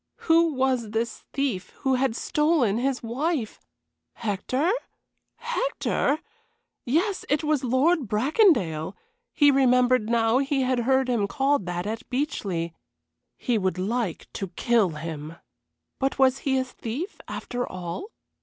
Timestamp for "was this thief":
0.55-1.69